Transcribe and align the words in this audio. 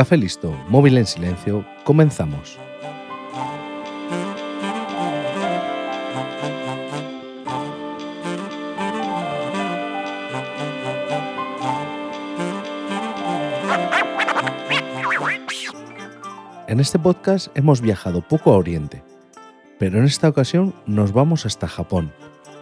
Café 0.00 0.16
listo, 0.16 0.56
móvil 0.70 0.96
en 0.96 1.04
silencio, 1.04 1.62
comenzamos. 1.84 2.58
En 16.66 16.80
este 16.80 16.98
podcast 16.98 17.48
hemos 17.54 17.82
viajado 17.82 18.26
poco 18.26 18.54
a 18.54 18.56
Oriente, 18.56 19.04
pero 19.78 19.98
en 19.98 20.06
esta 20.06 20.30
ocasión 20.30 20.72
nos 20.86 21.12
vamos 21.12 21.44
hasta 21.44 21.68
Japón 21.68 22.10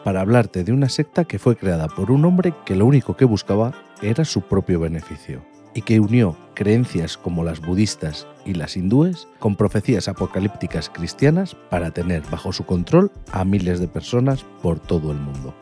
para 0.03 0.23
hablarte 0.23 0.65
de 0.65 0.73
una 0.73 0.89
secta 0.89 1.25
que 1.25 1.39
fue 1.39 1.55
creada 1.55 1.87
por 1.87 2.11
un 2.11 2.25
hombre 2.25 2.53
que 2.67 2.75
lo 2.75 2.85
único 2.85 3.17
que 3.17 3.25
buscaba 3.25 3.75
era 4.03 4.25
su 4.25 4.41
propio 4.41 4.81
beneficio 4.81 5.41
y 5.79 5.83
que 5.83 6.01
unió 6.01 6.35
creencias 6.55 7.17
como 7.17 7.45
las 7.45 7.61
budistas 7.61 8.27
y 8.45 8.55
las 8.55 8.77
hindúes 8.77 9.29
con 9.39 9.55
profecías 9.55 10.09
apocalípticas 10.09 10.91
cristianas 10.91 11.55
para 11.55 11.93
tener 11.93 12.25
bajo 12.33 12.53
su 12.53 12.67
control 12.67 13.13
a 13.31 13.45
miles 13.45 13.79
de 13.79 13.87
personas 13.87 14.45
por 14.61 14.81
todo 14.81 15.13
el 15.13 15.19
mundo. 15.19 15.55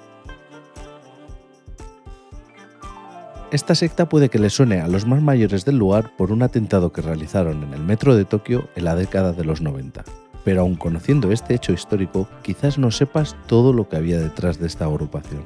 Esta 3.51 3.75
secta 3.75 4.09
puede 4.09 4.31
que 4.31 4.39
le 4.39 4.49
suene 4.49 4.81
a 4.81 4.89
los 4.89 5.07
más 5.07 5.21
mayores 5.21 5.67
del 5.67 5.77
lugar 5.77 6.17
por 6.17 6.33
un 6.33 6.43
atentado 6.43 6.93
que 6.93 7.03
realizaron 7.03 7.63
en 7.63 7.75
el 7.75 7.83
metro 7.83 8.17
de 8.17 8.25
Tokio 8.25 8.71
en 8.75 8.87
la 8.87 8.95
década 8.95 9.33
de 9.33 9.45
los 9.45 9.61
90. 9.61 10.03
Pero 10.47 10.63
aun 10.63 10.77
conociendo 10.77 11.31
este 11.31 11.55
hecho 11.55 11.75
histórico, 11.75 12.27
quizás 12.41 12.79
no 12.79 12.91
sepas 12.91 13.37
todo 13.47 13.75
lo 13.75 13.87
que 13.87 13.97
había 13.97 14.19
detrás 14.19 14.59
de 14.59 14.67
esta 14.67 14.87
agrupación. 14.87 15.43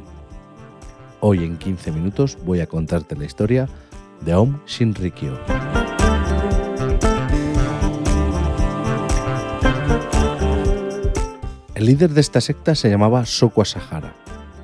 Hoy 1.19 1.43
en 1.43 1.57
15 1.57 1.91
minutos 1.91 2.39
voy 2.47 2.61
a 2.61 2.69
contarte 2.69 3.17
la 3.17 3.25
historia 3.25 3.69
de 4.21 4.33
Aum 4.33 4.59
Shinrikyo. 4.67 5.39
El 11.75 11.87
líder 11.87 12.11
de 12.11 12.21
esta 12.21 12.41
secta 12.41 12.75
se 12.75 12.91
llamaba 12.91 13.25
Soko 13.25 13.63
Asahara 13.63 14.15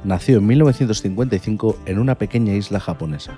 nació 0.07 0.39
en 0.39 0.47
1955 0.47 1.79
en 1.87 1.99
una 1.99 2.15
pequeña 2.15 2.55
isla 2.55 2.79
japonesa. 2.79 3.37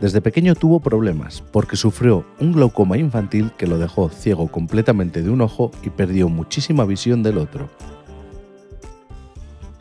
Desde 0.00 0.20
pequeño 0.20 0.54
tuvo 0.54 0.80
problemas 0.80 1.42
porque 1.52 1.76
sufrió 1.76 2.24
un 2.40 2.52
glaucoma 2.52 2.98
infantil 2.98 3.50
que 3.56 3.66
lo 3.66 3.78
dejó 3.78 4.08
ciego 4.08 4.48
completamente 4.48 5.22
de 5.22 5.30
un 5.30 5.40
ojo 5.40 5.70
y 5.82 5.90
perdió 5.90 6.28
muchísima 6.28 6.84
visión 6.84 7.22
del 7.22 7.38
otro. 7.38 7.68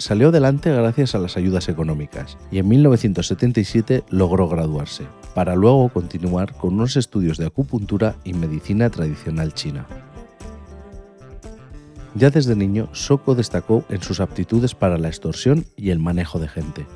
Salió 0.02 0.30
adelante 0.30 0.72
gracias 0.72 1.14
a 1.14 1.20
las 1.20 1.38
ayudas 1.38 1.70
económicas 1.70 2.36
y 2.50 2.58
en 2.58 2.68
1977 2.68 4.04
logró 4.10 4.50
graduarse, 4.50 5.06
para 5.36 5.54
luego 5.54 5.90
continuar 5.90 6.56
con 6.56 6.74
unos 6.74 6.98
estudios 6.98 7.38
de 7.38 7.46
acupuntura 7.46 8.16
y 8.24 8.34
medicina 8.34 8.90
tradicional 8.90 9.54
china. 9.54 9.86
Ya 12.16 12.32
desde 12.32 12.56
niño, 12.56 12.90
Soko 12.94 13.36
destacó 13.36 13.86
en 13.90 14.02
sus 14.02 14.22
aptitudes 14.22 14.74
para 14.74 14.98
la 14.98 15.08
extorsión 15.08 15.66
y 15.78 15.92
el 15.92 16.00
manejo 16.00 16.40
de 16.40 16.48
gente. 16.48 16.88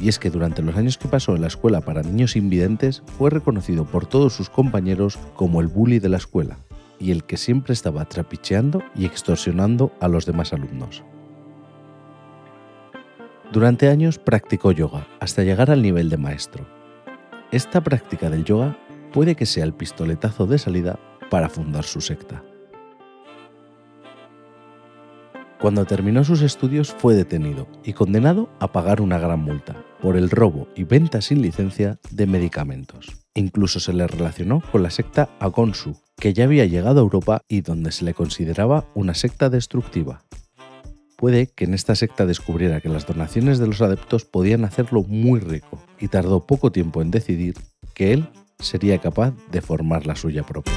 Y 0.00 0.08
es 0.08 0.18
que 0.18 0.30
durante 0.30 0.60
los 0.60 0.74
años 0.74 0.98
que 0.98 1.06
pasó 1.06 1.36
en 1.36 1.42
la 1.42 1.46
escuela 1.46 1.82
para 1.82 2.02
niños 2.02 2.34
invidentes 2.34 3.04
fue 3.16 3.30
reconocido 3.30 3.84
por 3.84 4.06
todos 4.06 4.32
sus 4.32 4.50
compañeros 4.50 5.20
como 5.36 5.60
el 5.60 5.68
bully 5.68 6.00
de 6.00 6.08
la 6.08 6.16
escuela 6.16 6.58
y 6.98 7.12
el 7.12 7.22
que 7.22 7.36
siempre 7.36 7.74
estaba 7.74 8.04
trapicheando 8.06 8.82
y 8.96 9.04
extorsionando 9.04 9.92
a 10.00 10.08
los 10.08 10.26
demás 10.26 10.52
alumnos. 10.52 11.04
Durante 13.52 13.88
años 13.88 14.18
practicó 14.18 14.72
yoga 14.72 15.06
hasta 15.20 15.42
llegar 15.42 15.70
al 15.70 15.82
nivel 15.82 16.10
de 16.10 16.16
maestro. 16.16 16.66
Esta 17.52 17.82
práctica 17.82 18.30
del 18.30 18.44
yoga 18.44 18.76
puede 19.12 19.36
que 19.36 19.46
sea 19.46 19.64
el 19.64 19.74
pistoletazo 19.74 20.46
de 20.46 20.58
salida 20.58 20.98
para 21.30 21.48
fundar 21.48 21.84
su 21.84 22.00
secta. 22.00 22.42
Cuando 25.60 25.86
terminó 25.86 26.24
sus 26.24 26.42
estudios 26.42 26.92
fue 26.92 27.14
detenido 27.14 27.68
y 27.84 27.94
condenado 27.94 28.50
a 28.60 28.72
pagar 28.72 29.00
una 29.00 29.18
gran 29.18 29.40
multa 29.40 29.76
por 30.02 30.16
el 30.16 30.28
robo 30.28 30.68
y 30.74 30.84
venta 30.84 31.22
sin 31.22 31.40
licencia 31.40 31.98
de 32.10 32.26
medicamentos. 32.26 33.24
Incluso 33.34 33.80
se 33.80 33.94
le 33.94 34.06
relacionó 34.06 34.62
con 34.70 34.82
la 34.82 34.90
secta 34.90 35.30
Agonsu, 35.40 35.96
que 36.16 36.34
ya 36.34 36.44
había 36.44 36.66
llegado 36.66 37.00
a 37.00 37.02
Europa 37.02 37.40
y 37.48 37.62
donde 37.62 37.92
se 37.92 38.04
le 38.04 38.12
consideraba 38.12 38.86
una 38.94 39.14
secta 39.14 39.48
destructiva. 39.48 40.22
Puede 41.24 41.46
que 41.46 41.64
en 41.64 41.72
esta 41.72 41.94
secta 41.94 42.26
descubriera 42.26 42.82
que 42.82 42.90
las 42.90 43.06
donaciones 43.06 43.58
de 43.58 43.66
los 43.66 43.80
adeptos 43.80 44.26
podían 44.26 44.66
hacerlo 44.66 45.04
muy 45.04 45.40
rico 45.40 45.82
y 45.98 46.08
tardó 46.08 46.46
poco 46.46 46.70
tiempo 46.70 47.00
en 47.00 47.10
decidir 47.10 47.54
que 47.94 48.12
él 48.12 48.28
sería 48.58 48.98
capaz 48.98 49.32
de 49.50 49.62
formar 49.62 50.04
la 50.04 50.16
suya 50.16 50.42
propia. 50.42 50.74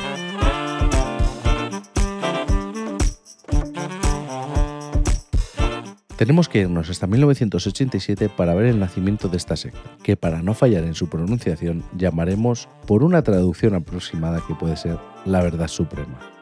Tenemos 6.15 6.47
que 6.47 6.59
irnos 6.59 6.89
hasta 6.89 7.07
1987 7.07 8.29
para 8.29 8.55
ver 8.55 8.67
el 8.67 8.79
nacimiento 8.79 9.27
de 9.27 9.35
esta 9.35 9.57
secta, 9.57 9.97
que 10.01 10.15
para 10.15 10.41
no 10.41 10.53
fallar 10.53 10.85
en 10.85 10.95
su 10.95 11.09
pronunciación 11.09 11.83
llamaremos, 11.97 12.69
por 12.85 13.03
una 13.03 13.21
traducción 13.21 13.75
aproximada 13.75 14.41
que 14.47 14.55
puede 14.55 14.77
ser, 14.77 14.97
la 15.25 15.41
verdad 15.41 15.67
suprema. 15.67 16.36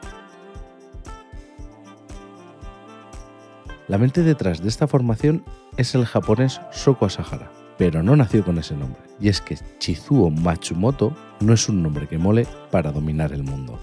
La 3.88 4.00
mente 4.00 4.23
detrás 4.23 4.63
de 4.63 4.69
esta 4.69 4.88
formación 4.88 5.44
es 5.78 5.94
el 5.94 6.06
japonés 6.06 6.59
Soko 6.72 7.06
Asahara, 7.06 7.51
pero 7.78 8.01
no 8.01 8.16
nació 8.16 8.44
con 8.44 8.57
ese 8.57 8.75
nombre, 8.75 9.01
y 9.19 9.29
es 9.29 9.41
que 9.41 9.57
Chizuo 9.78 10.31
Matsumoto 10.31 11.16
no 11.40 11.53
es 11.53 11.69
un 11.69 11.84
nombre 11.84 12.07
que 12.07 12.18
mole 12.18 12.47
para 12.72 12.91
dominar 12.91 13.31
el 13.31 13.44
mundo. 13.44 13.79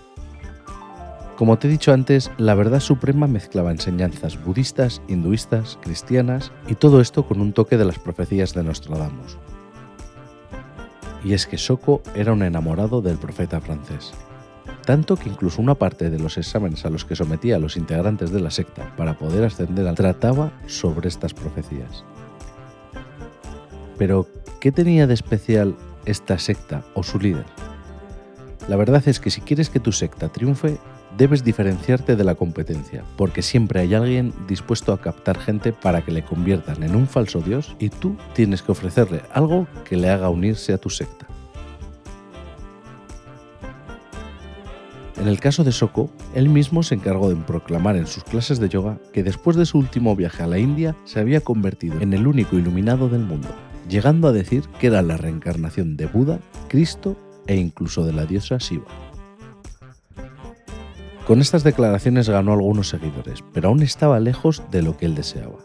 Como 1.37 1.57
te 1.57 1.69
he 1.69 1.71
dicho 1.71 1.93
antes, 1.93 2.33
la 2.37 2.55
verdad 2.55 2.81
suprema 2.81 3.29
mezclaba 3.29 3.71
enseñanzas 3.71 4.43
budistas, 4.45 5.01
hinduistas, 5.07 5.79
cristianas 5.81 6.51
y 6.69 6.75
todo 6.75 7.01
esto 7.01 7.27
con 7.27 7.41
un 7.41 7.53
toque 7.53 7.77
de 7.77 7.85
las 7.85 7.99
profecías 8.01 8.55
de 8.55 8.65
Nostradamus. 8.65 9.39
Y 11.25 11.35
es 11.35 11.47
que 11.47 11.59
Soko 11.59 12.03
era 12.17 12.33
un 12.33 12.43
enamorado 12.43 13.03
del 13.03 13.19
profeta 13.19 13.61
francés. 13.61 14.13
Tanto 14.85 15.17
que 15.17 15.29
incluso 15.29 15.63
una 15.63 15.77
parte 15.77 16.11
de 16.11 16.19
los 16.19 16.39
exámenes 16.39 16.85
a 16.85 16.91
los 16.91 17.05
que 17.05 17.17
sometía 17.17 17.57
a 17.57 17.59
los 17.61 17.77
integrantes 17.77 18.33
de 18.33 18.41
la 18.41 18.51
secta 18.51 18.95
para 18.97 19.17
poder 19.17 19.45
ascender 19.45 19.87
al 19.87 19.95
trataba 19.95 20.53
sobre 20.67 21.09
estas 21.09 21.35
profecías. 21.35 22.05
Pero, 23.97 24.27
¿qué 24.61 24.73
tenía 24.73 25.07
de 25.07 25.15
especial 25.15 25.77
esta 26.05 26.39
secta 26.39 26.85
o 26.95 27.03
su 27.03 27.21
líder? 27.21 27.45
La 28.69 28.77
verdad 28.77 29.03
es 29.07 29.21
que 29.21 29.31
si 29.31 29.41
quieres 29.41 29.71
que 29.71 29.81
tu 29.81 29.93
secta 29.93 30.29
triunfe, 30.29 30.79
debes 31.17 31.45
diferenciarte 31.45 32.17
de 32.17 32.25
la 32.25 32.35
competencia, 32.35 33.05
porque 33.17 33.43
siempre 33.43 33.81
hay 33.81 33.95
alguien 33.95 34.33
dispuesto 34.47 34.93
a 34.93 35.01
captar 35.01 35.39
gente 35.39 35.73
para 35.73 36.05
que 36.05 36.13
le 36.13 36.25
conviertan 36.25 36.83
en 36.83 36.97
un 36.97 37.07
falso 37.07 37.41
dios 37.41 37.77
y 37.79 37.91
tú 37.91 38.17
tienes 38.35 38.63
que 38.63 38.73
ofrecerle 38.73 39.23
algo 39.33 39.67
que 39.85 39.97
le 39.97 40.11
haga 40.11 40.29
unirse 40.31 40.73
a 40.73 40.79
tu 40.79 40.91
secta. 40.91 41.27
En 45.23 45.29
el 45.29 45.39
caso 45.39 45.63
de 45.63 45.71
Soko, 45.71 46.11
él 46.35 46.49
mismo 46.49 46.83
se 46.83 46.97
encargó 46.97 47.29
de 47.29 47.37
proclamar 47.37 47.95
en 47.95 48.09
sus 48.09 48.25
clases 48.25 48.59
de 48.59 48.69
yoga 48.69 48.99
que 49.13 49.23
después 49.23 49.57
de 49.57 49.67
su 49.67 49.79
último 49.79 50.17
viaje 50.17 50.43
a 50.43 50.49
la 50.49 50.59
India 50.59 50.97
se 51.05 51.21
había 51.21 51.41
convertido 51.41 52.01
en 52.01 52.13
el 52.13 52.27
único 52.27 52.57
iluminado 52.57 53.09
del 53.09 53.21
mundo, 53.21 53.47
llegando 53.89 54.27
a 54.27 54.33
decir 54.33 54.65
que 54.81 54.89
era 54.89 55.01
la 55.01 55.17
reencarnación 55.17 55.97
de 55.97 56.07
Buda, 56.07 56.41
Cristo 56.67 57.17
e 57.47 57.55
incluso 57.55 58.05
de 58.05 58.13
la 58.13 58.27
diosa 58.27 58.57
Shiva. 58.59 58.87
Con 61.25 61.41
estas 61.41 61.63
declaraciones 61.63 62.29
ganó 62.29 62.55
algunos 62.55 62.89
seguidores, 62.89 63.45
pero 63.53 63.69
aún 63.69 63.81
estaba 63.83 64.19
lejos 64.19 64.65
de 64.73 64.83
lo 64.83 64.97
que 64.97 65.07
él 65.07 65.15
deseaba. 65.15 65.61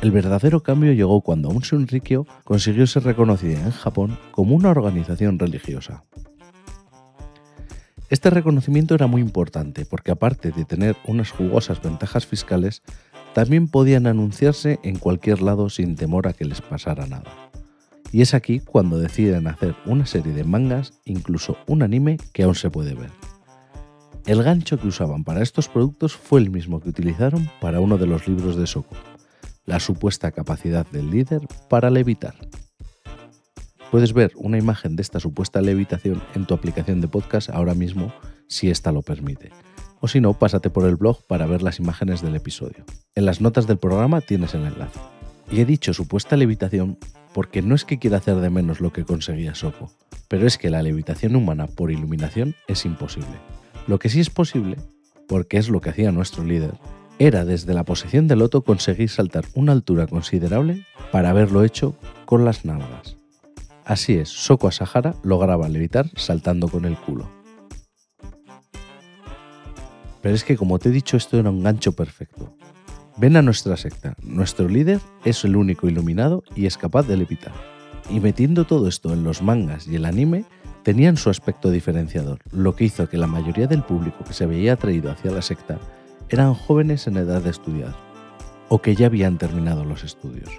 El 0.00 0.10
verdadero 0.10 0.62
cambio 0.62 0.94
llegó 0.94 1.20
cuando 1.20 1.50
Shinrikyo 1.50 2.24
consiguió 2.44 2.86
ser 2.86 3.02
reconocida 3.02 3.60
en 3.60 3.72
Japón 3.72 4.16
como 4.30 4.56
una 4.56 4.70
organización 4.70 5.38
religiosa. 5.38 6.04
Este 8.10 8.28
reconocimiento 8.28 8.96
era 8.96 9.06
muy 9.06 9.22
importante 9.22 9.84
porque 9.84 10.10
aparte 10.10 10.50
de 10.50 10.64
tener 10.64 10.96
unas 11.06 11.30
jugosas 11.30 11.80
ventajas 11.80 12.26
fiscales, 12.26 12.82
también 13.34 13.68
podían 13.68 14.08
anunciarse 14.08 14.80
en 14.82 14.98
cualquier 14.98 15.40
lado 15.40 15.70
sin 15.70 15.94
temor 15.94 16.26
a 16.26 16.32
que 16.32 16.44
les 16.44 16.60
pasara 16.60 17.06
nada. 17.06 17.30
Y 18.10 18.22
es 18.22 18.34
aquí 18.34 18.58
cuando 18.58 18.98
deciden 18.98 19.46
hacer 19.46 19.76
una 19.86 20.06
serie 20.06 20.32
de 20.32 20.42
mangas, 20.42 20.92
incluso 21.04 21.56
un 21.68 21.84
anime 21.84 22.16
que 22.32 22.42
aún 22.42 22.56
se 22.56 22.68
puede 22.68 22.96
ver. 22.96 23.10
El 24.26 24.42
gancho 24.42 24.76
que 24.80 24.88
usaban 24.88 25.22
para 25.22 25.42
estos 25.42 25.68
productos 25.68 26.16
fue 26.16 26.40
el 26.40 26.50
mismo 26.50 26.80
que 26.80 26.88
utilizaron 26.88 27.48
para 27.60 27.80
uno 27.80 27.96
de 27.96 28.06
los 28.06 28.26
libros 28.26 28.56
de 28.56 28.66
Soko, 28.66 28.96
la 29.66 29.78
supuesta 29.78 30.32
capacidad 30.32 30.84
del 30.90 31.12
líder 31.12 31.46
para 31.68 31.90
levitar. 31.90 32.34
Puedes 33.90 34.12
ver 34.12 34.32
una 34.36 34.56
imagen 34.56 34.94
de 34.94 35.02
esta 35.02 35.18
supuesta 35.18 35.60
levitación 35.60 36.22
en 36.36 36.46
tu 36.46 36.54
aplicación 36.54 37.00
de 37.00 37.08
podcast 37.08 37.50
ahora 37.50 37.74
mismo 37.74 38.12
si 38.46 38.70
esta 38.70 38.92
lo 38.92 39.02
permite. 39.02 39.50
O 40.00 40.06
si 40.06 40.20
no, 40.20 40.32
pásate 40.32 40.70
por 40.70 40.86
el 40.86 40.94
blog 40.94 41.26
para 41.26 41.46
ver 41.46 41.62
las 41.62 41.80
imágenes 41.80 42.22
del 42.22 42.36
episodio. 42.36 42.84
En 43.16 43.26
las 43.26 43.40
notas 43.40 43.66
del 43.66 43.78
programa 43.78 44.20
tienes 44.20 44.54
el 44.54 44.64
enlace. 44.64 45.00
Y 45.50 45.60
he 45.60 45.64
dicho 45.64 45.92
supuesta 45.92 46.36
levitación 46.36 46.98
porque 47.34 47.62
no 47.62 47.74
es 47.74 47.84
que 47.84 47.98
quiera 47.98 48.18
hacer 48.18 48.36
de 48.36 48.48
menos 48.48 48.80
lo 48.80 48.92
que 48.92 49.04
conseguía 49.04 49.56
Soko, 49.56 49.90
pero 50.28 50.46
es 50.46 50.56
que 50.56 50.70
la 50.70 50.82
levitación 50.82 51.34
humana 51.34 51.66
por 51.66 51.90
iluminación 51.90 52.54
es 52.68 52.84
imposible. 52.84 53.40
Lo 53.88 53.98
que 53.98 54.08
sí 54.08 54.20
es 54.20 54.30
posible, 54.30 54.76
porque 55.26 55.58
es 55.58 55.68
lo 55.68 55.80
que 55.80 55.90
hacía 55.90 56.12
nuestro 56.12 56.44
líder, 56.44 56.74
era 57.18 57.44
desde 57.44 57.74
la 57.74 57.84
posición 57.84 58.28
del 58.28 58.38
loto 58.38 58.62
conseguir 58.62 59.10
saltar 59.10 59.44
una 59.54 59.72
altura 59.72 60.06
considerable 60.06 60.86
para 61.10 61.30
haberlo 61.30 61.64
hecho 61.64 61.96
con 62.24 62.44
las 62.44 62.64
nalgas. 62.64 63.19
Así 63.84 64.14
es, 64.14 64.28
Soko 64.28 64.68
Asahara 64.68 65.14
lograba 65.22 65.68
levitar 65.68 66.06
saltando 66.16 66.68
con 66.68 66.84
el 66.84 66.96
culo. 66.96 67.28
Pero 70.22 70.34
es 70.34 70.44
que 70.44 70.56
como 70.56 70.78
te 70.78 70.90
he 70.90 70.92
dicho 70.92 71.16
esto 71.16 71.38
era 71.38 71.50
un 71.50 71.62
gancho 71.62 71.92
perfecto. 71.92 72.54
Ven 73.16 73.36
a 73.36 73.42
nuestra 73.42 73.76
secta, 73.76 74.14
nuestro 74.22 74.68
líder 74.68 75.00
es 75.24 75.44
el 75.44 75.56
único 75.56 75.88
iluminado 75.88 76.42
y 76.54 76.66
es 76.66 76.78
capaz 76.78 77.06
de 77.06 77.16
levitar. 77.16 77.52
Y 78.08 78.20
metiendo 78.20 78.64
todo 78.64 78.88
esto 78.88 79.12
en 79.12 79.24
los 79.24 79.42
mangas 79.42 79.86
y 79.86 79.96
el 79.96 80.04
anime, 80.04 80.44
tenían 80.82 81.16
su 81.16 81.30
aspecto 81.30 81.70
diferenciador, 81.70 82.40
lo 82.50 82.74
que 82.74 82.84
hizo 82.84 83.08
que 83.08 83.18
la 83.18 83.26
mayoría 83.26 83.66
del 83.66 83.82
público 83.82 84.24
que 84.24 84.32
se 84.32 84.46
veía 84.46 84.74
atraído 84.74 85.10
hacia 85.10 85.30
la 85.30 85.42
secta 85.42 85.78
eran 86.28 86.54
jóvenes 86.54 87.06
en 87.06 87.16
edad 87.16 87.42
de 87.42 87.50
estudiar, 87.50 87.94
o 88.68 88.80
que 88.80 88.94
ya 88.94 89.06
habían 89.06 89.36
terminado 89.36 89.84
los 89.84 90.04
estudios. 90.04 90.50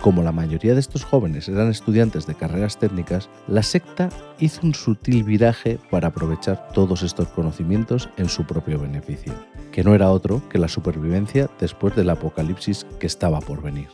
Como 0.00 0.22
la 0.22 0.32
mayoría 0.32 0.72
de 0.72 0.80
estos 0.80 1.04
jóvenes 1.04 1.46
eran 1.50 1.68
estudiantes 1.68 2.26
de 2.26 2.34
carreras 2.34 2.78
técnicas, 2.78 3.28
la 3.46 3.62
secta 3.62 4.08
hizo 4.38 4.66
un 4.66 4.72
sutil 4.72 5.24
viraje 5.24 5.78
para 5.90 6.08
aprovechar 6.08 6.68
todos 6.72 7.02
estos 7.02 7.28
conocimientos 7.28 8.08
en 8.16 8.30
su 8.30 8.44
propio 8.44 8.80
beneficio, 8.80 9.34
que 9.72 9.84
no 9.84 9.94
era 9.94 10.10
otro 10.10 10.42
que 10.48 10.58
la 10.58 10.68
supervivencia 10.68 11.50
después 11.60 11.94
del 11.96 12.08
apocalipsis 12.08 12.86
que 12.98 13.06
estaba 13.06 13.40
por 13.40 13.60
venir. 13.60 13.88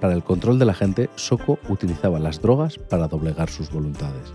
Para 0.00 0.14
el 0.14 0.24
control 0.24 0.58
de 0.58 0.64
la 0.64 0.74
gente, 0.74 1.08
Soko 1.14 1.60
utilizaba 1.68 2.18
las 2.18 2.42
drogas 2.42 2.78
para 2.78 3.06
doblegar 3.06 3.48
sus 3.48 3.70
voluntades. 3.70 4.34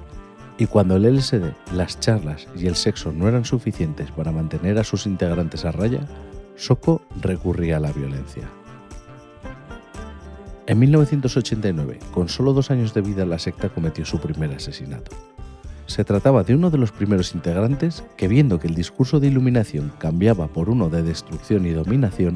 Y 0.58 0.68
cuando 0.68 0.96
el 0.96 1.04
LSD, 1.04 1.52
las 1.74 2.00
charlas 2.00 2.48
y 2.56 2.68
el 2.68 2.78
sexo 2.78 3.12
no 3.12 3.28
eran 3.28 3.44
suficientes 3.44 4.10
para 4.12 4.32
mantener 4.32 4.80
a 4.80 4.86
sus 4.86 5.06
integrantes 5.06 5.66
a 5.66 5.74
raya, 5.74 6.08
Soko 6.58 7.04
recurría 7.22 7.78
a 7.78 7.80
la 7.80 7.92
violencia. 7.92 8.50
En 10.66 10.80
1989, 10.80 12.00
con 12.12 12.28
solo 12.28 12.52
dos 12.52 12.72
años 12.72 12.94
de 12.96 13.02
vida, 13.02 13.26
la 13.26 13.38
secta 13.38 13.70
cometió 13.70 14.06
su 14.06 14.20
primer 14.20 14.52
asesinato. 14.52 15.12
Se 15.86 16.04
trataba 16.04 16.44
de 16.44 16.56
uno 16.56 16.70
de 16.70 16.80
los 16.80 16.92
primeros 16.92 17.34
integrantes 17.36 18.04
que, 18.18 18.28
viendo 18.28 18.60
que 18.60 18.68
el 18.68 18.76
discurso 18.76 19.20
de 19.20 19.28
iluminación 19.28 19.94
cambiaba 20.00 20.48
por 20.48 20.70
uno 20.70 20.90
de 20.90 21.04
destrucción 21.04 21.66
y 21.68 21.72
dominación, 21.72 22.34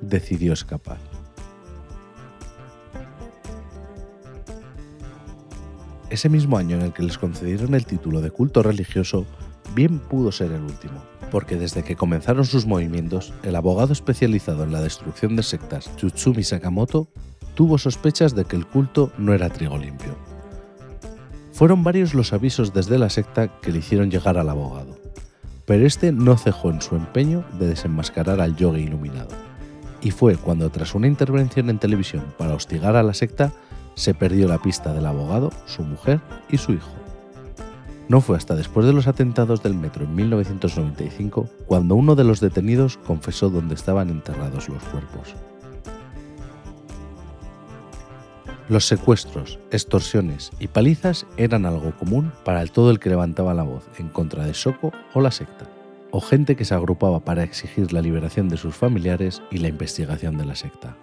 decidió 0.00 0.54
escapar. 0.54 0.98
Ese 6.08 6.28
mismo 6.28 6.56
año 6.56 6.76
en 6.76 6.82
el 6.82 6.92
que 6.92 7.02
les 7.02 7.18
concedieron 7.18 7.74
el 7.74 7.86
título 7.86 8.22
de 8.22 8.30
culto 8.30 8.62
religioso, 8.62 9.26
bien 9.74 9.98
pudo 9.98 10.32
ser 10.32 10.52
el 10.52 10.62
último 10.62 11.02
porque 11.32 11.56
desde 11.56 11.82
que 11.82 11.96
comenzaron 11.96 12.44
sus 12.44 12.66
movimientos, 12.66 13.32
el 13.42 13.56
abogado 13.56 13.94
especializado 13.94 14.64
en 14.64 14.72
la 14.72 14.82
destrucción 14.82 15.34
de 15.34 15.42
sectas, 15.42 15.88
Tsutsumi 15.96 16.44
Sakamoto, 16.44 17.08
tuvo 17.54 17.78
sospechas 17.78 18.34
de 18.34 18.44
que 18.44 18.54
el 18.54 18.66
culto 18.66 19.10
no 19.16 19.32
era 19.32 19.48
trigo 19.48 19.78
limpio. 19.78 20.14
Fueron 21.52 21.84
varios 21.84 22.12
los 22.12 22.34
avisos 22.34 22.74
desde 22.74 22.98
la 22.98 23.08
secta 23.08 23.48
que 23.48 23.72
le 23.72 23.78
hicieron 23.78 24.10
llegar 24.10 24.36
al 24.36 24.50
abogado, 24.50 24.98
pero 25.64 25.86
este 25.86 26.12
no 26.12 26.36
cejó 26.36 26.70
en 26.70 26.82
su 26.82 26.96
empeño 26.96 27.46
de 27.58 27.66
desenmascarar 27.66 28.42
al 28.42 28.54
yogi 28.54 28.82
iluminado. 28.82 29.30
Y 30.02 30.10
fue 30.10 30.36
cuando 30.36 30.68
tras 30.68 30.94
una 30.94 31.06
intervención 31.06 31.70
en 31.70 31.78
televisión 31.78 32.26
para 32.36 32.54
hostigar 32.54 32.94
a 32.94 33.02
la 33.02 33.14
secta, 33.14 33.52
se 33.94 34.12
perdió 34.12 34.48
la 34.48 34.60
pista 34.60 34.92
del 34.92 35.06
abogado, 35.06 35.50
su 35.64 35.82
mujer 35.82 36.20
y 36.50 36.58
su 36.58 36.72
hijo. 36.72 36.90
No 38.12 38.20
fue 38.20 38.36
hasta 38.36 38.54
después 38.54 38.84
de 38.84 38.92
los 38.92 39.06
atentados 39.06 39.62
del 39.62 39.72
metro 39.72 40.04
en 40.04 40.14
1995 40.14 41.48
cuando 41.64 41.94
uno 41.94 42.14
de 42.14 42.24
los 42.24 42.40
detenidos 42.40 42.98
confesó 42.98 43.48
dónde 43.48 43.74
estaban 43.74 44.10
enterrados 44.10 44.68
los 44.68 44.82
cuerpos. 44.82 45.34
Los 48.68 48.84
secuestros, 48.84 49.58
extorsiones 49.70 50.50
y 50.60 50.68
palizas 50.68 51.24
eran 51.38 51.64
algo 51.64 51.92
común 51.92 52.32
para 52.44 52.66
todo 52.66 52.90
el 52.90 52.98
que 52.98 53.08
levantaba 53.08 53.54
la 53.54 53.62
voz 53.62 53.88
en 53.98 54.10
contra 54.10 54.44
de 54.44 54.52
Soko 54.52 54.92
o 55.14 55.22
la 55.22 55.30
secta, 55.30 55.64
o 56.10 56.20
gente 56.20 56.54
que 56.54 56.66
se 56.66 56.74
agrupaba 56.74 57.20
para 57.20 57.44
exigir 57.44 57.94
la 57.94 58.02
liberación 58.02 58.50
de 58.50 58.58
sus 58.58 58.74
familiares 58.74 59.40
y 59.50 59.56
la 59.56 59.68
investigación 59.68 60.36
de 60.36 60.44
la 60.44 60.54
secta. 60.54 60.98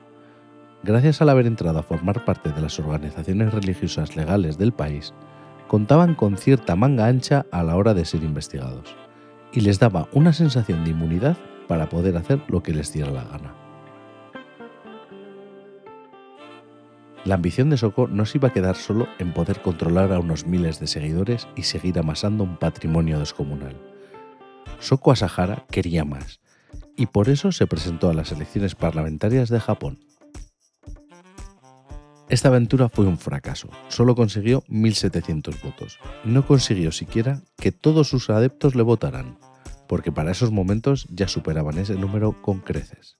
Gracias 0.83 1.23
al 1.23 1.29
haber 1.29 1.47
entrado 1.47 1.79
a 1.79 1.83
formar 1.83 2.23
parte 2.23 2.51
de 2.51 2.61
las 2.61 2.77
organizaciones 2.77 3.51
religiosas 3.51 4.15
legales 4.15 4.59
del 4.59 4.73
país, 4.73 5.11
contaban 5.69 6.15
con 6.15 6.35
cierta 6.35 6.75
manga 6.75 7.05
ancha 7.05 7.45
a 7.51 7.61
la 7.61 7.77
hora 7.77 7.93
de 7.93 8.03
ser 8.03 8.23
investigados, 8.23 8.95
y 9.53 9.61
les 9.61 9.77
daba 9.77 10.09
una 10.13 10.33
sensación 10.33 10.83
de 10.83 10.89
inmunidad 10.89 11.37
para 11.67 11.87
poder 11.87 12.17
hacer 12.17 12.41
lo 12.47 12.63
que 12.63 12.73
les 12.73 12.91
diera 12.91 13.11
la 13.11 13.23
gana. 13.23 13.53
La 17.23 17.35
ambición 17.35 17.69
de 17.69 17.77
Soko 17.77 18.07
no 18.07 18.25
se 18.25 18.39
iba 18.39 18.47
a 18.47 18.53
quedar 18.53 18.75
solo 18.75 19.07
en 19.19 19.31
poder 19.31 19.61
controlar 19.61 20.11
a 20.11 20.19
unos 20.19 20.47
miles 20.47 20.79
de 20.79 20.87
seguidores 20.87 21.47
y 21.55 21.63
seguir 21.63 21.99
amasando 21.99 22.43
un 22.43 22.57
patrimonio 22.57 23.19
descomunal. 23.19 23.77
Soko 24.79 25.11
Asahara 25.11 25.65
quería 25.69 26.03
más, 26.03 26.39
y 26.95 27.05
por 27.05 27.29
eso 27.29 27.51
se 27.51 27.67
presentó 27.67 28.09
a 28.09 28.15
las 28.15 28.31
elecciones 28.31 28.73
parlamentarias 28.73 29.49
de 29.49 29.59
Japón 29.59 29.99
esta 32.29 32.49
aventura 32.49 32.89
fue 32.89 33.07
un 33.07 33.17
fracaso, 33.17 33.69
solo 33.87 34.15
consiguió 34.15 34.61
1.700 34.69 35.61
votos. 35.63 35.97
No 36.23 36.45
consiguió 36.45 36.91
siquiera 36.91 37.41
que 37.57 37.71
todos 37.71 38.07
sus 38.07 38.29
adeptos 38.29 38.75
le 38.75 38.83
votaran, 38.83 39.39
porque 39.87 40.11
para 40.11 40.31
esos 40.31 40.51
momentos 40.51 41.07
ya 41.09 41.27
superaban 41.27 41.79
ese 41.79 41.95
número 41.95 42.39
con 42.43 42.59
creces. 42.59 43.17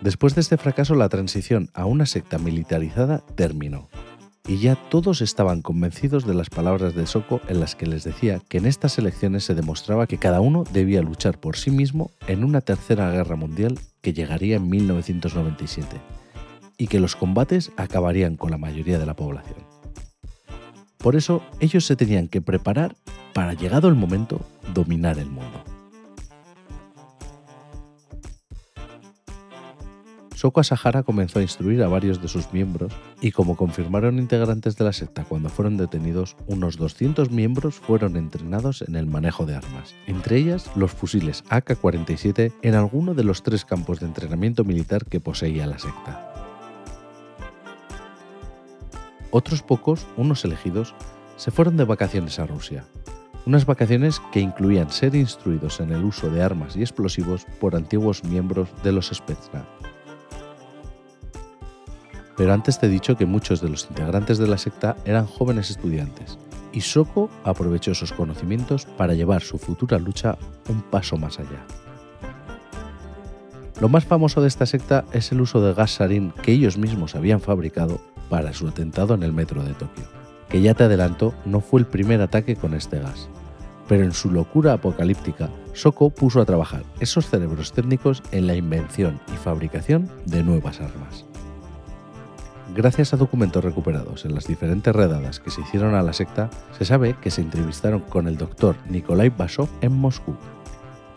Después 0.00 0.34
de 0.34 0.40
este 0.40 0.56
fracaso, 0.56 0.96
la 0.96 1.08
transición 1.08 1.70
a 1.74 1.86
una 1.86 2.06
secta 2.06 2.38
militarizada 2.38 3.22
terminó, 3.36 3.88
y 4.48 4.58
ya 4.58 4.74
todos 4.74 5.20
estaban 5.20 5.62
convencidos 5.62 6.26
de 6.26 6.34
las 6.34 6.50
palabras 6.50 6.96
de 6.96 7.06
Soko 7.06 7.40
en 7.46 7.60
las 7.60 7.76
que 7.76 7.86
les 7.86 8.02
decía 8.02 8.40
que 8.48 8.58
en 8.58 8.66
estas 8.66 8.98
elecciones 8.98 9.44
se 9.44 9.54
demostraba 9.54 10.08
que 10.08 10.18
cada 10.18 10.40
uno 10.40 10.64
debía 10.72 11.02
luchar 11.02 11.38
por 11.38 11.56
sí 11.56 11.70
mismo 11.70 12.10
en 12.26 12.42
una 12.42 12.62
tercera 12.62 13.12
guerra 13.12 13.36
mundial 13.36 13.78
que 14.02 14.12
llegaría 14.12 14.56
en 14.56 14.68
1997 14.68 16.23
y 16.78 16.86
que 16.86 17.00
los 17.00 17.16
combates 17.16 17.72
acabarían 17.76 18.36
con 18.36 18.50
la 18.50 18.58
mayoría 18.58 18.98
de 18.98 19.06
la 19.06 19.16
población. 19.16 19.58
Por 20.98 21.16
eso 21.16 21.42
ellos 21.60 21.84
se 21.84 21.96
tenían 21.96 22.28
que 22.28 22.40
preparar 22.40 22.96
para, 23.34 23.52
llegado 23.52 23.88
el 23.88 23.94
momento, 23.94 24.40
dominar 24.72 25.18
el 25.18 25.26
mundo. 25.26 25.62
Soko 30.44 30.60
Asahara 30.60 31.02
comenzó 31.04 31.38
a 31.38 31.42
instruir 31.42 31.82
a 31.82 31.88
varios 31.88 32.20
de 32.20 32.28
sus 32.28 32.52
miembros 32.52 32.92
y 33.22 33.32
como 33.32 33.56
confirmaron 33.56 34.18
integrantes 34.18 34.76
de 34.76 34.84
la 34.84 34.92
secta 34.92 35.24
cuando 35.24 35.48
fueron 35.48 35.78
detenidos, 35.78 36.36
unos 36.46 36.76
200 36.76 37.30
miembros 37.30 37.76
fueron 37.76 38.16
entrenados 38.16 38.82
en 38.82 38.96
el 38.96 39.06
manejo 39.06 39.46
de 39.46 39.54
armas, 39.54 39.94
entre 40.06 40.36
ellas 40.36 40.70
los 40.76 40.92
fusiles 40.92 41.44
AK-47 41.48 42.52
en 42.60 42.74
alguno 42.74 43.14
de 43.14 43.24
los 43.24 43.42
tres 43.42 43.64
campos 43.64 44.00
de 44.00 44.06
entrenamiento 44.06 44.64
militar 44.64 45.06
que 45.06 45.20
poseía 45.20 45.66
la 45.66 45.78
secta. 45.78 46.33
Otros 49.36 49.62
pocos, 49.62 50.06
unos 50.16 50.44
elegidos, 50.44 50.94
se 51.36 51.50
fueron 51.50 51.76
de 51.76 51.82
vacaciones 51.82 52.38
a 52.38 52.46
Rusia. 52.46 52.84
Unas 53.46 53.66
vacaciones 53.66 54.22
que 54.30 54.38
incluían 54.38 54.92
ser 54.92 55.16
instruidos 55.16 55.80
en 55.80 55.90
el 55.90 56.04
uso 56.04 56.30
de 56.30 56.40
armas 56.40 56.76
y 56.76 56.82
explosivos 56.82 57.44
por 57.58 57.74
antiguos 57.74 58.22
miembros 58.22 58.68
de 58.84 58.92
los 58.92 59.08
Spetsnaz. 59.08 59.66
Pero 62.36 62.52
antes 62.52 62.78
te 62.78 62.86
he 62.86 62.88
dicho 62.88 63.16
que 63.16 63.26
muchos 63.26 63.60
de 63.60 63.70
los 63.70 63.88
integrantes 63.90 64.38
de 64.38 64.46
la 64.46 64.56
secta 64.56 64.94
eran 65.04 65.26
jóvenes 65.26 65.68
estudiantes, 65.68 66.38
y 66.72 66.82
Soko 66.82 67.28
aprovechó 67.42 67.90
esos 67.90 68.12
conocimientos 68.12 68.86
para 68.86 69.14
llevar 69.14 69.42
su 69.42 69.58
futura 69.58 69.98
lucha 69.98 70.38
un 70.68 70.80
paso 70.80 71.16
más 71.16 71.40
allá. 71.40 71.66
Lo 73.80 73.88
más 73.88 74.04
famoso 74.04 74.40
de 74.40 74.46
esta 74.46 74.64
secta 74.64 75.04
es 75.12 75.32
el 75.32 75.40
uso 75.40 75.60
de 75.60 75.74
gas 75.74 75.90
sarín 75.90 76.32
que 76.44 76.52
ellos 76.52 76.78
mismos 76.78 77.16
habían 77.16 77.40
fabricado 77.40 78.00
para 78.28 78.52
su 78.52 78.68
atentado 78.68 79.14
en 79.14 79.22
el 79.22 79.32
metro 79.32 79.62
de 79.62 79.74
Tokio, 79.74 80.04
que 80.48 80.60
ya 80.60 80.74
te 80.74 80.84
adelanto 80.84 81.34
no 81.44 81.60
fue 81.60 81.80
el 81.80 81.86
primer 81.86 82.20
ataque 82.20 82.56
con 82.56 82.74
este 82.74 82.98
gas. 82.98 83.28
Pero 83.88 84.04
en 84.04 84.12
su 84.12 84.30
locura 84.30 84.72
apocalíptica, 84.72 85.50
Soko 85.74 86.10
puso 86.10 86.40
a 86.40 86.46
trabajar 86.46 86.84
esos 87.00 87.28
cerebros 87.28 87.72
técnicos 87.72 88.22
en 88.32 88.46
la 88.46 88.54
invención 88.54 89.20
y 89.32 89.36
fabricación 89.36 90.10
de 90.24 90.42
nuevas 90.42 90.80
armas. 90.80 91.26
Gracias 92.74 93.12
a 93.12 93.16
documentos 93.16 93.62
recuperados 93.62 94.24
en 94.24 94.34
las 94.34 94.46
diferentes 94.46 94.94
redadas 94.94 95.38
que 95.38 95.50
se 95.50 95.60
hicieron 95.60 95.94
a 95.94 96.02
la 96.02 96.12
secta, 96.12 96.50
se 96.76 96.84
sabe 96.84 97.14
que 97.20 97.30
se 97.30 97.42
entrevistaron 97.42 98.00
con 98.00 98.26
el 98.26 98.36
doctor 98.36 98.74
Nikolai 98.88 99.28
Basov 99.28 99.68
en 99.80 99.92
Moscú, 99.92 100.34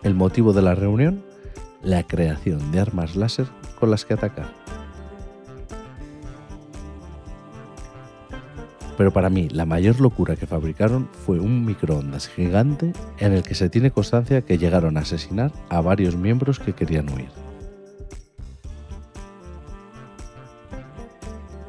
El 0.02 0.14
motivo 0.14 0.52
de 0.52 0.62
la 0.62 0.74
reunión, 0.74 1.24
la 1.82 2.02
creación 2.02 2.70
de 2.70 2.80
armas 2.80 3.16
láser 3.16 3.46
con 3.80 3.90
las 3.90 4.04
que 4.04 4.14
atacar. 4.14 4.67
Pero 8.98 9.12
para 9.12 9.30
mí 9.30 9.48
la 9.48 9.64
mayor 9.64 10.00
locura 10.00 10.34
que 10.34 10.48
fabricaron 10.48 11.08
fue 11.24 11.38
un 11.38 11.64
microondas 11.64 12.26
gigante 12.26 12.92
en 13.18 13.32
el 13.32 13.44
que 13.44 13.54
se 13.54 13.70
tiene 13.70 13.92
constancia 13.92 14.42
que 14.42 14.58
llegaron 14.58 14.96
a 14.96 15.00
asesinar 15.00 15.52
a 15.68 15.80
varios 15.80 16.16
miembros 16.16 16.58
que 16.58 16.72
querían 16.72 17.08
huir. 17.08 17.28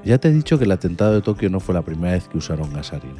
Ya 0.03 0.17
te 0.17 0.29
he 0.29 0.31
dicho 0.31 0.57
que 0.57 0.65
el 0.65 0.71
atentado 0.71 1.13
de 1.13 1.21
Tokio 1.21 1.51
no 1.51 1.59
fue 1.59 1.75
la 1.75 1.83
primera 1.83 2.13
vez 2.13 2.27
que 2.27 2.39
usaron 2.39 2.73
gasarín. 2.73 3.15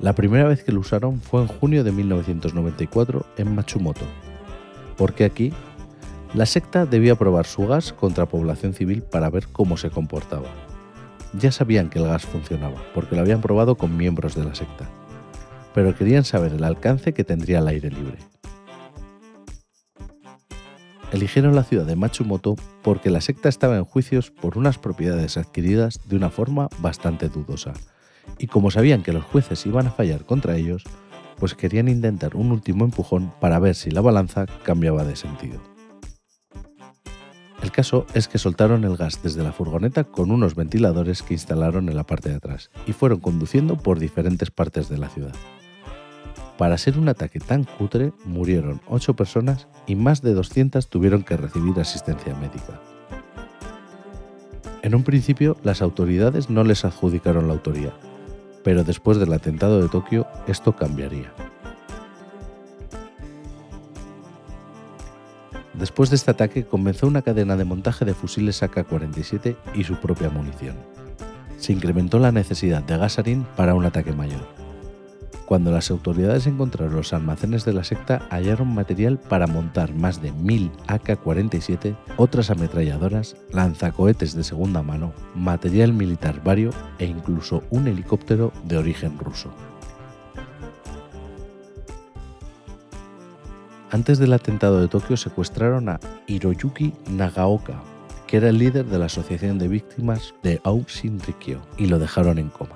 La 0.00 0.14
primera 0.14 0.48
vez 0.48 0.64
que 0.64 0.72
lo 0.72 0.80
usaron 0.80 1.20
fue 1.20 1.42
en 1.42 1.48
junio 1.48 1.84
de 1.84 1.92
1994 1.92 3.26
en 3.36 3.54
Matsumoto, 3.54 4.06
porque 4.96 5.24
aquí 5.24 5.52
la 6.32 6.46
secta 6.46 6.86
debía 6.86 7.14
probar 7.14 7.44
su 7.44 7.66
gas 7.66 7.92
contra 7.92 8.24
población 8.24 8.72
civil 8.72 9.02
para 9.02 9.28
ver 9.28 9.48
cómo 9.48 9.76
se 9.76 9.90
comportaba. 9.90 10.63
Ya 11.38 11.50
sabían 11.50 11.90
que 11.90 11.98
el 11.98 12.06
gas 12.06 12.24
funcionaba, 12.24 12.82
porque 12.94 13.16
lo 13.16 13.22
habían 13.22 13.40
probado 13.40 13.76
con 13.76 13.96
miembros 13.96 14.36
de 14.36 14.44
la 14.44 14.54
secta, 14.54 14.88
pero 15.74 15.94
querían 15.96 16.24
saber 16.24 16.52
el 16.52 16.62
alcance 16.62 17.12
que 17.12 17.24
tendría 17.24 17.58
al 17.58 17.68
aire 17.68 17.90
libre. 17.90 18.18
Eligieron 21.12 21.54
la 21.54 21.64
ciudad 21.64 21.86
de 21.86 21.96
Matsumoto 21.96 22.56
porque 22.82 23.10
la 23.10 23.20
secta 23.20 23.48
estaba 23.48 23.76
en 23.76 23.84
juicios 23.84 24.30
por 24.30 24.58
unas 24.58 24.78
propiedades 24.78 25.36
adquiridas 25.36 26.00
de 26.08 26.16
una 26.16 26.30
forma 26.30 26.68
bastante 26.78 27.28
dudosa, 27.28 27.72
y 28.38 28.46
como 28.46 28.70
sabían 28.70 29.02
que 29.02 29.12
los 29.12 29.24
jueces 29.24 29.66
iban 29.66 29.88
a 29.88 29.92
fallar 29.92 30.24
contra 30.24 30.56
ellos, 30.56 30.84
pues 31.38 31.54
querían 31.54 31.88
intentar 31.88 32.36
un 32.36 32.52
último 32.52 32.84
empujón 32.84 33.32
para 33.40 33.58
ver 33.58 33.74
si 33.74 33.90
la 33.90 34.00
balanza 34.00 34.46
cambiaba 34.62 35.04
de 35.04 35.16
sentido. 35.16 35.73
El 37.64 37.72
caso 37.72 38.04
es 38.12 38.28
que 38.28 38.36
soltaron 38.36 38.84
el 38.84 38.98
gas 38.98 39.22
desde 39.22 39.42
la 39.42 39.50
furgoneta 39.50 40.04
con 40.04 40.30
unos 40.30 40.54
ventiladores 40.54 41.22
que 41.22 41.32
instalaron 41.32 41.88
en 41.88 41.96
la 41.96 42.04
parte 42.04 42.28
de 42.28 42.34
atrás 42.34 42.70
y 42.86 42.92
fueron 42.92 43.20
conduciendo 43.20 43.78
por 43.78 43.98
diferentes 43.98 44.50
partes 44.50 44.90
de 44.90 44.98
la 44.98 45.08
ciudad. 45.08 45.32
Para 46.58 46.76
ser 46.76 46.98
un 46.98 47.08
ataque 47.08 47.40
tan 47.40 47.64
cutre, 47.64 48.12
murieron 48.26 48.82
8 48.86 49.16
personas 49.16 49.66
y 49.86 49.94
más 49.94 50.20
de 50.20 50.34
200 50.34 50.88
tuvieron 50.88 51.22
que 51.22 51.38
recibir 51.38 51.80
asistencia 51.80 52.34
médica. 52.34 52.82
En 54.82 54.94
un 54.94 55.02
principio, 55.02 55.56
las 55.62 55.80
autoridades 55.80 56.50
no 56.50 56.64
les 56.64 56.84
adjudicaron 56.84 57.48
la 57.48 57.54
autoría, 57.54 57.94
pero 58.62 58.84
después 58.84 59.16
del 59.16 59.32
atentado 59.32 59.80
de 59.80 59.88
Tokio 59.88 60.26
esto 60.46 60.76
cambiaría. 60.76 61.32
Después 65.78 66.10
de 66.10 66.16
este 66.16 66.30
ataque 66.30 66.64
comenzó 66.64 67.06
una 67.06 67.22
cadena 67.22 67.56
de 67.56 67.64
montaje 67.64 68.04
de 68.04 68.14
fusiles 68.14 68.62
AK-47 68.62 69.56
y 69.74 69.84
su 69.84 69.96
propia 69.96 70.30
munición. 70.30 70.76
Se 71.58 71.72
incrementó 71.72 72.18
la 72.18 72.30
necesidad 72.30 72.82
de 72.82 72.96
gasarín 72.96 73.44
para 73.56 73.74
un 73.74 73.84
ataque 73.84 74.12
mayor. 74.12 74.46
Cuando 75.46 75.70
las 75.70 75.90
autoridades 75.90 76.46
encontraron 76.46 76.96
los 76.96 77.12
almacenes 77.12 77.64
de 77.64 77.74
la 77.74 77.84
secta, 77.84 78.26
hallaron 78.30 78.74
material 78.74 79.18
para 79.18 79.46
montar 79.46 79.94
más 79.94 80.22
de 80.22 80.32
1000 80.32 80.70
AK-47, 80.86 81.96
otras 82.16 82.50
ametralladoras, 82.50 83.36
lanzacohetes 83.52 84.34
de 84.34 84.42
segunda 84.42 84.82
mano, 84.82 85.12
material 85.34 85.92
militar 85.92 86.42
vario 86.42 86.70
e 86.98 87.04
incluso 87.04 87.62
un 87.70 87.88
helicóptero 87.88 88.52
de 88.64 88.78
origen 88.78 89.18
ruso. 89.18 89.50
Antes 93.90 94.18
del 94.18 94.32
atentado 94.32 94.80
de 94.80 94.88
Tokio 94.88 95.16
secuestraron 95.16 95.88
a 95.88 96.00
Hiroyuki 96.26 96.94
Nagaoka, 97.10 97.82
que 98.26 98.38
era 98.38 98.48
el 98.48 98.58
líder 98.58 98.86
de 98.86 98.98
la 98.98 99.06
Asociación 99.06 99.58
de 99.58 99.68
Víctimas 99.68 100.34
de 100.42 100.60
Aum 100.64 100.84
Shinrikyo, 100.86 101.60
y 101.78 101.86
lo 101.86 101.98
dejaron 101.98 102.38
en 102.38 102.48
coma. 102.48 102.74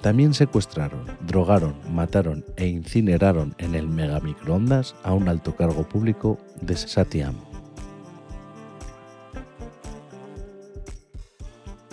También 0.00 0.32
secuestraron, 0.32 1.04
drogaron, 1.26 1.74
mataron 1.92 2.44
e 2.56 2.66
incineraron 2.66 3.54
en 3.58 3.74
el 3.74 3.86
megamicroondas 3.86 4.94
a 5.02 5.12
un 5.12 5.28
alto 5.28 5.54
cargo 5.54 5.86
público 5.86 6.38
de 6.62 6.74
Satyam. 6.74 7.34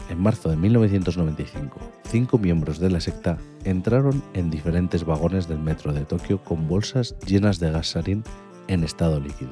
En 0.09 0.21
marzo 0.21 0.49
de 0.49 0.55
1995, 0.55 1.79
cinco 2.07 2.37
miembros 2.37 2.79
de 2.79 2.89
la 2.89 2.99
secta 3.01 3.37
entraron 3.63 4.23
en 4.33 4.49
diferentes 4.49 5.05
vagones 5.05 5.47
del 5.47 5.59
metro 5.59 5.93
de 5.93 6.05
Tokio 6.05 6.43
con 6.43 6.67
bolsas 6.67 7.15
llenas 7.25 7.59
de 7.59 7.71
gas 7.71 7.87
sarín 7.87 8.23
en 8.67 8.83
estado 8.83 9.19
líquido, 9.19 9.51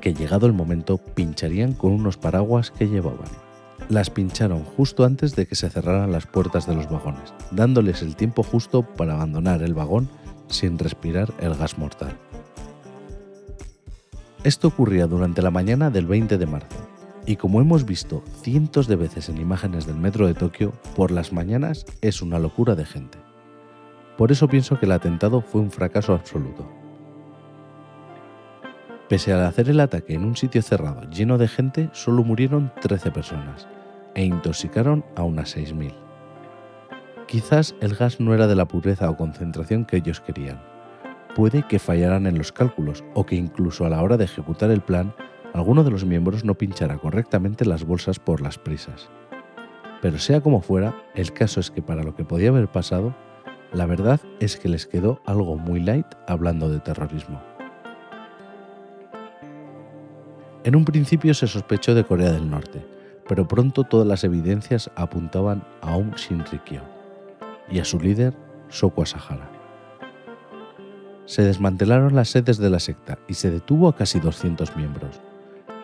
que 0.00 0.14
llegado 0.14 0.46
el 0.46 0.52
momento 0.52 0.98
pincharían 0.98 1.72
con 1.74 1.92
unos 1.92 2.16
paraguas 2.16 2.70
que 2.70 2.88
llevaban. 2.88 3.28
Las 3.88 4.10
pincharon 4.10 4.64
justo 4.64 5.04
antes 5.04 5.34
de 5.34 5.46
que 5.46 5.56
se 5.56 5.68
cerraran 5.68 6.12
las 6.12 6.26
puertas 6.26 6.66
de 6.66 6.74
los 6.74 6.88
vagones, 6.88 7.34
dándoles 7.50 8.02
el 8.02 8.14
tiempo 8.14 8.42
justo 8.42 8.82
para 8.82 9.14
abandonar 9.14 9.62
el 9.62 9.74
vagón 9.74 10.08
sin 10.48 10.78
respirar 10.78 11.32
el 11.40 11.54
gas 11.54 11.76
mortal. 11.78 12.16
Esto 14.44 14.68
ocurría 14.68 15.06
durante 15.06 15.42
la 15.42 15.50
mañana 15.50 15.90
del 15.90 16.06
20 16.06 16.38
de 16.38 16.46
marzo, 16.46 16.89
y 17.26 17.36
como 17.36 17.60
hemos 17.60 17.84
visto 17.84 18.22
cientos 18.42 18.86
de 18.86 18.96
veces 18.96 19.28
en 19.28 19.38
imágenes 19.38 19.86
del 19.86 19.96
metro 19.96 20.26
de 20.26 20.34
Tokio, 20.34 20.72
por 20.96 21.10
las 21.10 21.32
mañanas 21.32 21.86
es 22.00 22.22
una 22.22 22.38
locura 22.38 22.74
de 22.74 22.84
gente. 22.84 23.18
Por 24.16 24.32
eso 24.32 24.48
pienso 24.48 24.78
que 24.78 24.86
el 24.86 24.92
atentado 24.92 25.40
fue 25.40 25.60
un 25.60 25.70
fracaso 25.70 26.12
absoluto. 26.12 26.68
Pese 29.08 29.32
a 29.32 29.48
hacer 29.48 29.68
el 29.68 29.80
ataque 29.80 30.14
en 30.14 30.24
un 30.24 30.36
sitio 30.36 30.62
cerrado 30.62 31.08
lleno 31.10 31.36
de 31.36 31.48
gente, 31.48 31.90
solo 31.92 32.22
murieron 32.22 32.72
13 32.80 33.10
personas 33.10 33.66
e 34.14 34.24
intoxicaron 34.24 35.04
a 35.16 35.22
unas 35.22 35.56
6.000. 35.56 35.94
Quizás 37.26 37.74
el 37.80 37.94
gas 37.94 38.20
no 38.20 38.34
era 38.34 38.46
de 38.46 38.56
la 38.56 38.66
pureza 38.66 39.08
o 39.08 39.16
concentración 39.16 39.84
que 39.84 39.96
ellos 39.96 40.20
querían. 40.20 40.60
Puede 41.34 41.62
que 41.62 41.78
fallaran 41.78 42.26
en 42.26 42.36
los 42.38 42.52
cálculos 42.52 43.04
o 43.14 43.24
que 43.24 43.36
incluso 43.36 43.84
a 43.84 43.88
la 43.88 44.02
hora 44.02 44.16
de 44.16 44.24
ejecutar 44.24 44.70
el 44.70 44.80
plan 44.80 45.14
alguno 45.52 45.84
de 45.84 45.90
los 45.90 46.04
miembros 46.04 46.44
no 46.44 46.54
pinchara 46.54 46.98
correctamente 46.98 47.64
las 47.64 47.84
bolsas 47.84 48.18
por 48.18 48.40
las 48.40 48.58
prisas. 48.58 49.10
Pero 50.00 50.18
sea 50.18 50.40
como 50.40 50.60
fuera, 50.60 50.94
el 51.14 51.32
caso 51.32 51.60
es 51.60 51.70
que 51.70 51.82
para 51.82 52.02
lo 52.02 52.14
que 52.14 52.24
podía 52.24 52.50
haber 52.50 52.68
pasado, 52.68 53.14
la 53.72 53.86
verdad 53.86 54.20
es 54.40 54.56
que 54.56 54.68
les 54.68 54.86
quedó 54.86 55.20
algo 55.26 55.56
muy 55.56 55.80
light 55.80 56.06
hablando 56.26 56.68
de 56.68 56.80
terrorismo. 56.80 57.42
En 60.64 60.76
un 60.76 60.84
principio 60.84 61.34
se 61.34 61.46
sospechó 61.46 61.94
de 61.94 62.04
Corea 62.04 62.32
del 62.32 62.50
Norte, 62.50 62.84
pero 63.28 63.46
pronto 63.46 63.84
todas 63.84 64.06
las 64.06 64.24
evidencias 64.24 64.90
apuntaban 64.94 65.64
a 65.80 65.96
un 65.96 66.10
Shinrikyo 66.12 66.82
y 67.70 67.78
a 67.78 67.84
su 67.84 68.00
líder, 68.00 68.34
Soko 68.68 69.02
Asahara. 69.02 69.50
Se 71.26 71.42
desmantelaron 71.42 72.14
las 72.14 72.30
sedes 72.30 72.58
de 72.58 72.70
la 72.70 72.80
secta 72.80 73.18
y 73.28 73.34
se 73.34 73.50
detuvo 73.50 73.88
a 73.88 73.94
casi 73.94 74.18
200 74.18 74.76
miembros. 74.76 75.20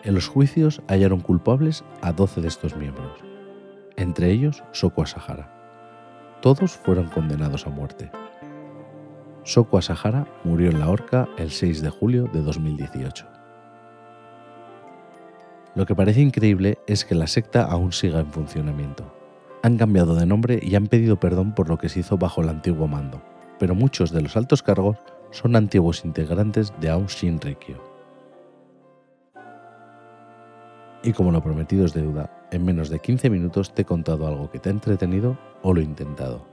En 0.03 0.13
los 0.13 0.27
juicios 0.27 0.81
hallaron 0.87 1.21
culpables 1.21 1.83
a 2.01 2.11
12 2.13 2.41
de 2.41 2.47
estos 2.47 2.75
miembros, 2.75 3.19
entre 3.95 4.31
ellos 4.31 4.63
Soko 4.71 5.01
Asahara. 5.01 5.51
Todos 6.41 6.73
fueron 6.73 7.07
condenados 7.07 7.65
a 7.65 7.69
muerte. 7.69 8.11
Soko 9.43 9.77
Asahara 9.77 10.27
murió 10.43 10.69
en 10.69 10.79
la 10.79 10.89
horca 10.89 11.27
el 11.37 11.51
6 11.51 11.81
de 11.81 11.89
julio 11.89 12.29
de 12.31 12.41
2018. 12.41 13.25
Lo 15.73 15.85
que 15.85 15.95
parece 15.95 16.21
increíble 16.21 16.77
es 16.87 17.05
que 17.05 17.15
la 17.15 17.27
secta 17.27 17.63
aún 17.63 17.91
siga 17.91 18.19
en 18.19 18.31
funcionamiento. 18.31 19.13
Han 19.63 19.77
cambiado 19.77 20.15
de 20.15 20.25
nombre 20.25 20.59
y 20.61 20.75
han 20.75 20.87
pedido 20.87 21.19
perdón 21.19 21.53
por 21.53 21.69
lo 21.69 21.77
que 21.77 21.89
se 21.89 22.01
hizo 22.01 22.17
bajo 22.17 22.41
el 22.41 22.49
antiguo 22.49 22.87
mando, 22.87 23.21
pero 23.59 23.73
muchos 23.73 24.11
de 24.11 24.21
los 24.21 24.37
altos 24.37 24.63
cargos 24.63 24.97
son 25.31 25.55
antiguos 25.55 26.05
integrantes 26.05 26.73
de 26.79 26.89
Aum 26.89 27.07
Shinrikyo. 27.07 27.86
Y 31.03 31.13
como 31.13 31.31
lo 31.31 31.41
prometido 31.41 31.85
es 31.85 31.93
deuda, 31.93 32.47
en 32.51 32.65
menos 32.65 32.89
de 32.89 32.99
15 32.99 33.29
minutos 33.29 33.73
te 33.73 33.83
he 33.83 33.85
contado 33.85 34.27
algo 34.27 34.49
que 34.49 34.59
te 34.59 34.69
ha 34.69 34.71
entretenido 34.71 35.37
o 35.61 35.73
lo 35.73 35.81
he 35.81 35.83
intentado. 35.83 36.45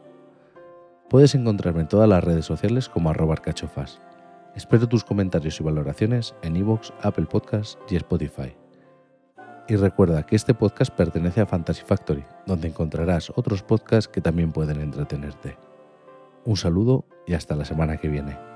Puedes 1.08 1.34
encontrarme 1.34 1.82
en 1.82 1.88
todas 1.88 2.08
las 2.08 2.24
redes 2.24 2.44
sociales 2.44 2.88
como 2.88 3.10
arroba 3.10 3.34
arcachofas. 3.34 4.00
Espero 4.54 4.88
tus 4.88 5.04
comentarios 5.04 5.60
y 5.60 5.64
valoraciones 5.64 6.34
en 6.42 6.56
iVoox, 6.56 6.90
Apple 7.02 7.26
Podcasts 7.26 7.78
y 7.88 7.96
Spotify. 7.96 8.54
Y 9.68 9.76
recuerda 9.76 10.24
que 10.24 10.36
este 10.36 10.54
podcast 10.54 10.94
pertenece 10.94 11.40
a 11.40 11.46
Fantasy 11.46 11.82
Factory, 11.84 12.24
donde 12.46 12.68
encontrarás 12.68 13.30
otros 13.34 13.62
podcasts 13.62 14.08
que 14.08 14.20
también 14.20 14.52
pueden 14.52 14.80
entretenerte. 14.80 15.56
Un 16.44 16.56
saludo 16.56 17.06
y 17.26 17.32
hasta 17.32 17.56
la 17.56 17.64
semana 17.64 17.96
que 17.96 18.08
viene. 18.08 18.53